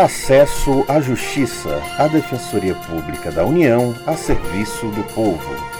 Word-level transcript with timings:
Acesso 0.00 0.82
à 0.88 0.98
Justiça, 0.98 1.78
a 1.98 2.06
Defensoria 2.06 2.74
Pública 2.74 3.30
da 3.30 3.44
União 3.44 3.94
a 4.06 4.16
serviço 4.16 4.86
do 4.86 5.02
povo. 5.12 5.79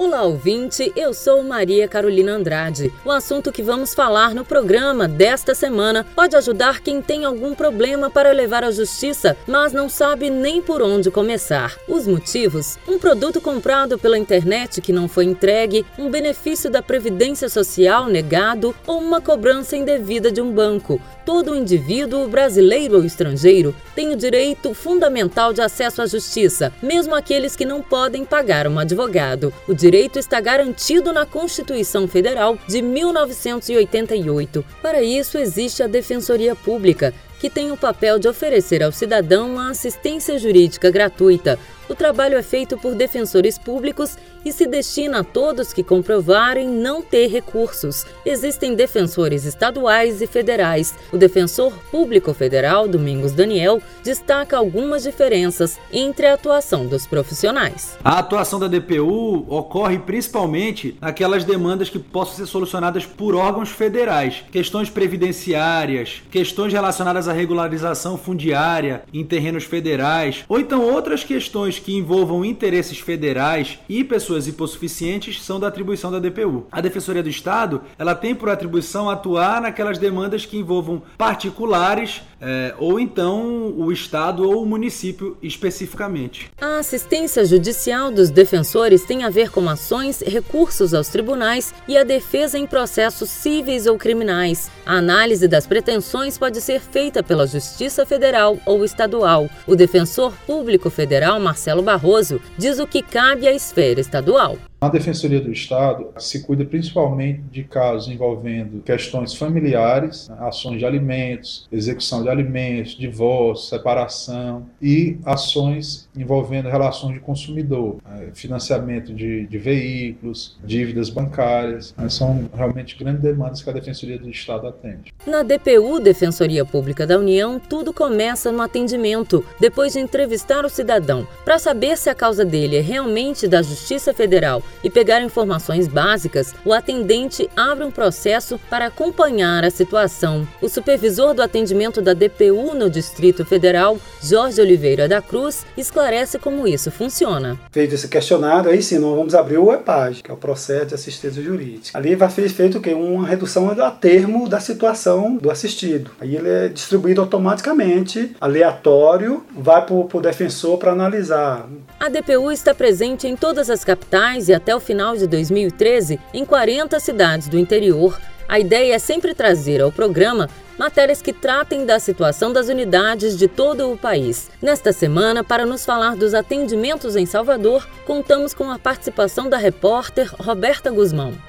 Olá, 0.00 0.22
ouvinte, 0.22 0.92
eu 0.94 1.12
sou 1.12 1.42
Maria 1.42 1.88
Carolina 1.88 2.30
Andrade. 2.30 2.92
O 3.04 3.10
assunto 3.10 3.50
que 3.50 3.64
vamos 3.64 3.94
falar 3.94 4.32
no 4.32 4.44
programa 4.44 5.08
desta 5.08 5.56
semana 5.56 6.06
pode 6.14 6.36
ajudar 6.36 6.80
quem 6.80 7.02
tem 7.02 7.24
algum 7.24 7.52
problema 7.52 8.08
para 8.08 8.30
levar 8.30 8.62
à 8.62 8.70
justiça, 8.70 9.36
mas 9.44 9.72
não 9.72 9.88
sabe 9.88 10.30
nem 10.30 10.62
por 10.62 10.82
onde 10.82 11.10
começar. 11.10 11.76
Os 11.88 12.06
motivos: 12.06 12.78
um 12.86 12.96
produto 12.96 13.40
comprado 13.40 13.98
pela 13.98 14.16
internet 14.16 14.80
que 14.80 14.92
não 14.92 15.08
foi 15.08 15.24
entregue, 15.24 15.84
um 15.98 16.08
benefício 16.08 16.70
da 16.70 16.80
Previdência 16.80 17.48
Social 17.48 18.06
negado 18.06 18.72
ou 18.86 19.00
uma 19.00 19.20
cobrança 19.20 19.76
indevida 19.76 20.30
de 20.30 20.40
um 20.40 20.52
banco. 20.52 21.00
Todo 21.26 21.56
indivíduo, 21.56 22.28
brasileiro 22.28 22.98
ou 22.98 23.04
estrangeiro, 23.04 23.74
tem 23.96 24.12
o 24.12 24.16
direito 24.16 24.72
fundamental 24.72 25.52
de 25.52 25.60
acesso 25.60 26.00
à 26.00 26.06
justiça, 26.06 26.72
mesmo 26.80 27.16
aqueles 27.16 27.56
que 27.56 27.66
não 27.66 27.82
podem 27.82 28.24
pagar 28.24 28.68
um 28.68 28.78
advogado. 28.78 29.52
O 29.66 29.74
direito 29.88 30.18
está 30.18 30.38
garantido 30.38 31.14
na 31.14 31.24
Constituição 31.24 32.06
Federal 32.06 32.58
de 32.68 32.82
1988. 32.82 34.62
Para 34.82 35.02
isso, 35.02 35.38
existe 35.38 35.82
a 35.82 35.86
Defensoria 35.86 36.54
Pública, 36.54 37.14
que 37.40 37.48
tem 37.48 37.72
o 37.72 37.76
papel 37.76 38.18
de 38.18 38.28
oferecer 38.28 38.82
ao 38.82 38.92
cidadão 38.92 39.50
uma 39.50 39.70
assistência 39.70 40.38
jurídica 40.38 40.90
gratuita, 40.90 41.58
o 41.88 41.94
trabalho 41.94 42.36
é 42.36 42.42
feito 42.42 42.76
por 42.76 42.94
defensores 42.94 43.58
públicos 43.58 44.16
e 44.44 44.52
se 44.52 44.66
destina 44.66 45.20
a 45.20 45.24
todos 45.24 45.72
que 45.72 45.82
comprovarem 45.82 46.68
não 46.68 47.02
ter 47.02 47.28
recursos. 47.28 48.04
Existem 48.24 48.74
defensores 48.74 49.44
estaduais 49.44 50.22
e 50.22 50.26
federais. 50.26 50.94
O 51.12 51.16
defensor 51.16 51.72
público 51.90 52.32
federal, 52.34 52.86
Domingos 52.86 53.32
Daniel, 53.32 53.80
destaca 54.02 54.56
algumas 54.56 55.02
diferenças 55.02 55.78
entre 55.92 56.26
a 56.26 56.34
atuação 56.34 56.86
dos 56.86 57.06
profissionais. 57.06 57.96
A 58.04 58.18
atuação 58.18 58.58
da 58.58 58.68
DPU 58.68 59.46
ocorre 59.48 59.98
principalmente 59.98 60.96
naquelas 61.00 61.44
demandas 61.44 61.88
que 61.88 61.98
possam 61.98 62.36
ser 62.36 62.46
solucionadas 62.46 63.06
por 63.06 63.34
órgãos 63.34 63.70
federais, 63.70 64.44
questões 64.50 64.90
previdenciárias, 64.90 66.22
questões 66.30 66.72
relacionadas 66.72 67.28
à 67.28 67.32
regularização 67.32 68.16
fundiária 68.16 69.02
em 69.12 69.24
terrenos 69.24 69.64
federais, 69.64 70.44
ou 70.48 70.60
então 70.60 70.82
outras 70.82 71.24
questões 71.24 71.77
que 71.78 71.96
envolvam 71.96 72.44
interesses 72.44 72.98
federais 72.98 73.78
e 73.88 74.02
pessoas 74.04 74.46
hipossuficientes 74.46 75.42
são 75.42 75.60
da 75.60 75.68
atribuição 75.68 76.10
da 76.10 76.18
DPU. 76.18 76.66
A 76.70 76.80
Defensoria 76.80 77.22
do 77.22 77.28
Estado 77.28 77.82
ela 77.98 78.14
tem 78.14 78.34
por 78.34 78.48
atribuição 78.48 79.08
atuar 79.08 79.60
naquelas 79.60 79.98
demandas 79.98 80.44
que 80.44 80.56
envolvam 80.56 81.02
particulares 81.16 82.22
é, 82.40 82.74
ou 82.78 83.00
então 83.00 83.74
o 83.76 83.90
Estado 83.92 84.48
ou 84.48 84.62
o 84.62 84.66
município 84.66 85.36
especificamente. 85.42 86.50
A 86.60 86.78
assistência 86.78 87.44
judicial 87.44 88.10
dos 88.10 88.30
defensores 88.30 89.04
tem 89.04 89.24
a 89.24 89.30
ver 89.30 89.50
com 89.50 89.68
ações, 89.68 90.20
recursos 90.20 90.94
aos 90.94 91.08
tribunais 91.08 91.74
e 91.86 91.96
a 91.96 92.04
defesa 92.04 92.58
em 92.58 92.66
processos 92.66 93.28
cíveis 93.28 93.86
ou 93.86 93.98
criminais. 93.98 94.70
A 94.86 94.94
análise 94.94 95.48
das 95.48 95.66
pretensões 95.66 96.38
pode 96.38 96.60
ser 96.60 96.80
feita 96.80 97.22
pela 97.22 97.46
Justiça 97.46 98.06
Federal 98.06 98.58
ou 98.64 98.84
Estadual. 98.84 99.50
O 99.66 99.74
defensor 99.74 100.32
público 100.46 100.90
federal, 100.90 101.40
Marcelo 101.40 101.67
Barroso, 101.82 102.40
diz 102.56 102.78
o 102.78 102.86
que 102.86 103.02
cabe 103.02 103.46
à 103.46 103.52
esfera 103.52 104.00
estadual. 104.00 104.58
A 104.80 104.88
Defensoria 104.88 105.40
do 105.40 105.50
Estado 105.50 106.06
se 106.18 106.44
cuida 106.44 106.64
principalmente 106.64 107.40
de 107.50 107.64
casos 107.64 108.08
envolvendo 108.08 108.80
questões 108.82 109.34
familiares, 109.34 110.28
né, 110.28 110.36
ações 110.38 110.78
de 110.78 110.86
alimentos, 110.86 111.66
execução 111.72 112.22
de 112.22 112.28
alimentos, 112.28 112.96
divórcio, 112.96 113.70
separação 113.70 114.66
e 114.80 115.18
ações 115.24 116.08
envolvendo 116.16 116.68
relações 116.68 117.14
de 117.14 117.20
consumidor, 117.20 117.96
né, 118.08 118.28
financiamento 118.34 119.12
de, 119.12 119.48
de 119.48 119.58
veículos, 119.58 120.56
dívidas 120.64 121.10
bancárias. 121.10 121.92
Né, 121.98 122.08
são 122.08 122.48
realmente 122.54 122.96
grandes 122.96 123.22
demandas 123.22 123.60
que 123.60 123.68
a 123.68 123.72
Defensoria 123.72 124.16
do 124.16 124.30
Estado 124.30 124.68
atende. 124.68 125.12
Na 125.26 125.42
DPU, 125.42 125.98
Defensoria 125.98 126.64
Pública 126.64 127.04
da 127.04 127.18
União, 127.18 127.58
tudo 127.58 127.92
começa 127.92 128.52
no 128.52 128.62
atendimento, 128.62 129.44
depois 129.58 129.94
de 129.94 129.98
entrevistar 129.98 130.64
o 130.64 130.68
cidadão, 130.68 131.26
para 131.44 131.58
saber 131.58 131.96
se 131.98 132.08
a 132.08 132.14
causa 132.14 132.44
dele 132.44 132.76
é 132.76 132.80
realmente 132.80 133.48
da 133.48 133.60
Justiça 133.60 134.14
Federal 134.14 134.62
e 134.82 134.90
pegar 134.90 135.20
informações 135.22 135.88
básicas, 135.88 136.54
o 136.64 136.72
atendente 136.72 137.48
abre 137.56 137.84
um 137.84 137.90
processo 137.90 138.58
para 138.70 138.86
acompanhar 138.86 139.64
a 139.64 139.70
situação. 139.70 140.46
O 140.60 140.68
supervisor 140.68 141.34
do 141.34 141.42
atendimento 141.42 142.00
da 142.00 142.14
DPU 142.14 142.74
no 142.74 142.88
Distrito 142.90 143.44
Federal, 143.44 143.98
Jorge 144.22 144.60
Oliveira 144.60 145.08
da 145.08 145.20
Cruz, 145.20 145.64
esclarece 145.76 146.38
como 146.38 146.66
isso 146.66 146.90
funciona. 146.90 147.58
Feito 147.70 147.94
esse 147.94 148.08
questionário, 148.08 148.70
aí 148.70 148.82
sim, 148.82 148.98
nós 148.98 149.16
vamos 149.16 149.34
abrir 149.34 149.58
o 149.58 149.72
EPAG, 149.72 150.22
que 150.22 150.30
é 150.30 150.34
o 150.34 150.36
processo 150.36 150.86
de 150.86 150.94
assistência 150.94 151.42
jurídica. 151.42 151.96
Ali 151.98 152.14
vai 152.14 152.30
ser 152.30 152.48
feito 152.48 152.78
o 152.78 152.80
quê? 152.80 152.94
Uma 152.94 153.26
redução 153.26 153.68
a 153.70 153.90
termo 153.90 154.48
da 154.48 154.60
situação 154.60 155.36
do 155.36 155.50
assistido. 155.50 156.10
Aí 156.20 156.36
ele 156.36 156.48
é 156.48 156.68
distribuído 156.68 157.20
automaticamente, 157.20 158.34
aleatório, 158.40 159.44
vai 159.56 159.84
para 159.84 159.94
o 159.94 160.20
defensor 160.20 160.78
para 160.78 160.92
analisar. 160.92 161.68
A 161.98 162.08
DPU 162.08 162.50
está 162.52 162.74
presente 162.74 163.26
em 163.26 163.36
todas 163.36 163.70
as 163.70 163.84
capitais 163.84 164.48
e 164.48 164.54
até 164.58 164.76
o 164.76 164.80
final 164.80 165.16
de 165.16 165.26
2013 165.26 166.20
em 166.34 166.44
40 166.44 167.00
cidades 167.00 167.48
do 167.48 167.58
interior. 167.58 168.20
A 168.46 168.60
ideia 168.60 168.94
é 168.94 168.98
sempre 168.98 169.34
trazer 169.34 169.80
ao 169.80 169.90
programa 169.90 170.48
matérias 170.78 171.20
que 171.20 171.32
tratem 171.32 171.84
da 171.84 171.98
situação 171.98 172.52
das 172.52 172.68
unidades 172.68 173.36
de 173.36 173.48
todo 173.48 173.90
o 173.90 173.96
país. 173.96 174.50
Nesta 174.62 174.92
semana, 174.92 175.42
para 175.42 175.66
nos 175.66 175.84
falar 175.84 176.16
dos 176.16 176.34
atendimentos 176.34 177.16
em 177.16 177.26
Salvador, 177.26 177.86
contamos 178.06 178.54
com 178.54 178.70
a 178.70 178.78
participação 178.78 179.48
da 179.48 179.56
repórter 179.56 180.30
Roberta 180.38 180.90
Guzmão. 180.90 181.47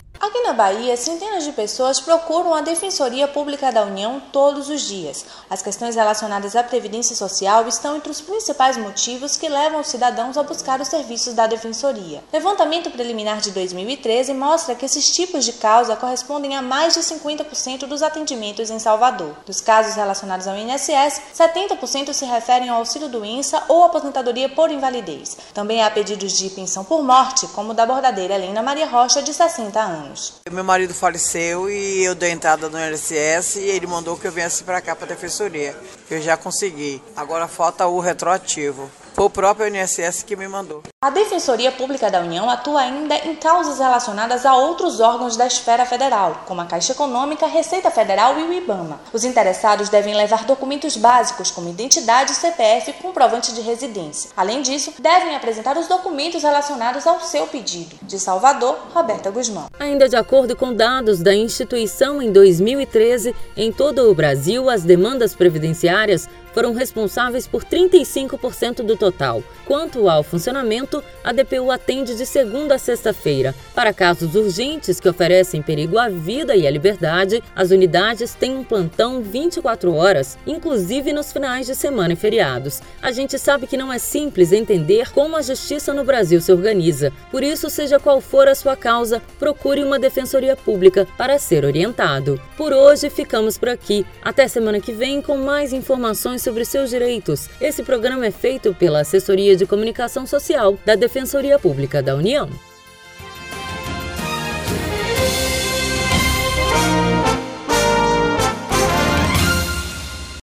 Na 0.50 0.56
Bahia, 0.56 0.98
centenas 0.98 1.44
de 1.44 1.52
pessoas 1.52 2.00
procuram 2.00 2.56
a 2.56 2.62
Defensoria 2.62 3.28
Pública 3.28 3.72
da 3.72 3.84
União 3.84 4.20
todos 4.32 4.68
os 4.68 4.82
dias. 4.82 5.24
As 5.48 5.62
questões 5.62 5.96
relacionadas 5.96 6.56
à 6.56 6.64
Previdência 6.64 7.16
Social 7.16 7.68
estão 7.68 7.96
entre 7.96 8.10
os 8.10 8.20
principais 8.20 8.76
motivos 8.76 9.38
que 9.38 9.48
levam 9.48 9.82
os 9.82 9.90
cidadãos 9.90 10.38
a 10.38 10.42
buscar 10.42 10.82
os 10.82 10.88
serviços 10.88 11.36
da 11.36 11.46
Defensoria. 11.46 12.24
Levantamento 12.34 12.90
preliminar 12.90 13.40
de 13.42 13.52
2013 13.52 14.34
mostra 14.34 14.74
que 14.74 14.88
esses 14.88 15.12
tipos 15.12 15.46
de 15.46 15.54
causa 15.54 15.96
correspondem 15.96 16.56
a 16.56 16.64
mais 16.64 16.96
de 16.96 17.02
50% 17.02 17.86
dos 17.86 18.02
atendimentos 18.02 18.72
em 18.72 18.80
Salvador. 18.80 19.36
Dos 19.46 19.62
casos 19.62 19.94
relacionados 19.94 20.48
ao 20.48 20.58
INSS, 20.58 21.22
70% 21.38 22.12
se 22.12 22.26
referem 22.26 22.70
ao 22.70 22.80
auxílio-doença 22.80 23.66
ou 23.68 23.84
aposentadoria 23.84 24.50
por 24.50 24.72
invalidez. 24.72 25.38
Também 25.54 25.84
há 25.84 25.92
pedidos 25.92 26.36
de 26.36 26.50
pensão 26.50 26.84
por 26.84 27.04
morte, 27.04 27.46
como 27.50 27.70
o 27.70 27.76
da 27.76 27.86
bordadeira 27.86 28.34
Helena 28.34 28.64
Maria 28.64 28.88
Rocha, 28.88 29.22
de 29.22 29.32
60 29.32 29.80
anos 29.80 30.10
anos. 30.10 30.39
Meu 30.52 30.64
marido 30.64 30.94
faleceu 30.94 31.70
e 31.70 32.04
eu 32.04 32.16
dei 32.16 32.32
entrada 32.32 32.70
no 32.70 32.78
LCS 32.78 33.58
e 33.58 33.70
ele 33.70 33.86
mandou 33.86 34.18
que 34.18 34.26
eu 34.26 34.32
viesse 34.32 34.64
para 34.64 34.82
cá 34.82 34.96
para 34.96 35.06
a 35.06 35.10
defensoria. 35.10 35.76
Eu 36.10 36.20
já 36.22 36.36
consegui. 36.36 37.02
Agora 37.16 37.48
falta 37.48 37.86
o 37.86 38.00
retroativo. 38.00 38.90
Foi 39.14 39.26
o 39.26 39.30
próprio 39.30 39.68
INSS 39.68 40.24
que 40.24 40.36
me 40.36 40.48
mandou. 40.48 40.82
A 41.02 41.10
Defensoria 41.10 41.72
Pública 41.72 42.10
da 42.10 42.20
União 42.20 42.50
atua 42.50 42.82
ainda 42.82 43.16
em 43.16 43.36
causas 43.36 43.80
relacionadas 43.80 44.46
a 44.46 44.56
outros 44.56 45.00
órgãos 45.00 45.38
da 45.38 45.48
esfera 45.48 45.86
federal, 45.86 46.44
como 46.46 46.62
a 46.62 46.66
Caixa 46.66 46.92
Econômica, 46.92 47.48
Receita 47.48 47.90
Federal 47.90 48.38
e 48.38 48.44
o 48.44 48.54
IBAMA. 48.54 49.00
Os 49.14 49.24
interessados 49.24 49.90
devem 49.90 50.14
levar 50.14 50.46
documentos 50.46 50.98
básicos 50.98 51.52
como 51.52 51.70
identidade, 51.70 52.34
CPF 52.34 52.92
e 52.92 52.94
comprovante 52.94 53.54
de 53.54 53.62
residência. 53.62 54.30
Além 54.36 54.62
disso, 54.62 54.94
devem 55.00 55.36
apresentar 55.36 55.78
os 55.78 55.88
documentos 55.88 56.44
relacionados 56.44 57.08
ao 57.08 57.22
seu 57.22 57.48
pedido. 57.48 57.96
De 58.02 58.20
Salvador, 58.20 58.78
Roberta 58.94 59.32
Guzmão. 59.32 59.68
Ainda 59.80 60.10
de 60.10 60.16
acordo 60.16 60.56
com 60.56 60.74
dados 60.74 61.20
da 61.20 61.34
instituição, 61.34 62.22
em 62.22 62.32
2013, 62.32 63.34
em 63.56 63.72
todo 63.72 64.10
o 64.10 64.16
Brasil, 64.16 64.70
as 64.70 64.84
demandas 64.84 65.34
previdenciárias 65.34 66.28
foram 66.54 66.74
responsáveis 66.74 67.48
por 67.48 67.64
35% 67.64 68.82
do 68.84 68.98
total. 69.00 69.42
Quanto 69.66 70.10
ao 70.10 70.24
funcionamento, 70.24 71.04
a 71.24 71.32
DPU 71.32 71.70
atende 71.70 72.16
de 72.16 72.26
segunda 72.26 72.76
a 72.76 72.80
sexta-feira. 72.80 73.54
Para 73.76 73.94
casos 73.94 74.34
urgentes 74.34 75.00
que 75.00 75.08
oferecem 75.08 75.62
perigo 75.62 76.00
à 76.00 76.10
vida 76.10 76.56
e 76.56 76.66
à 76.66 76.72
liberdade, 76.72 77.44
as 77.56 77.70
unidades 77.70 78.34
têm 78.34 78.58
um 78.58 78.64
plantão 78.64 79.22
24 79.22 79.94
horas, 79.94 80.40
inclusive 80.46 81.14
nos 81.14 81.32
finais 81.32 81.68
de 81.68 81.76
semana 81.76 82.14
e 82.14 82.16
feriados. 82.16 82.82
A 83.00 83.12
gente 83.12 83.38
sabe 83.38 83.68
que 83.68 83.78
não 83.78 83.94
é 83.94 84.00
simples 84.00 84.52
entender 84.52 85.12
como 85.12 85.38
a 85.38 85.42
justiça 85.42 85.94
no 85.94 86.04
Brasil 86.04 86.42
se 86.42 86.52
organiza. 86.52 87.14
Por 87.30 87.44
isso, 87.44 87.70
seja 87.70 88.00
qual 88.00 88.20
for 88.20 88.48
a 88.48 88.56
sua 88.56 88.76
causa, 88.76 89.22
procure 89.38 89.84
uma 89.84 90.00
defensoria 90.00 90.56
pública 90.56 91.08
para 91.16 91.38
ser 91.38 91.64
orientado. 91.64 92.42
Por 92.58 92.74
hoje, 92.74 93.10
ficamos 93.10 93.58
por 93.58 93.70
aqui. 93.70 94.04
Até 94.22 94.48
semana 94.48 94.80
que 94.82 94.92
vem 94.92 95.22
com 95.22 95.38
mais 95.38 95.72
informações 95.74 96.42
sobre 96.42 96.66
seus 96.66 96.90
direitos. 96.90 97.48
Esse 97.62 97.84
programa 97.84 98.26
é 98.26 98.32
feito 98.32 98.74
pela 98.90 99.02
Assessoria 99.02 99.56
de 99.56 99.68
Comunicação 99.68 100.26
Social 100.26 100.76
da 100.84 100.96
Defensoria 100.96 101.60
Pública 101.60 102.02
da 102.02 102.16
União. 102.16 102.50